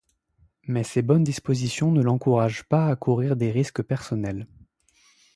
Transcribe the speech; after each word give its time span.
Mais 0.63 0.83
ces 0.83 1.03
bonnes 1.03 1.23
dispositions 1.23 1.91
ne 1.91 2.01
l’encouragent 2.01 2.63
pas 2.63 2.87
à 2.87 2.95
courir 2.95 3.35
des 3.35 3.51
risques 3.51 3.83
personnels. 3.83 4.47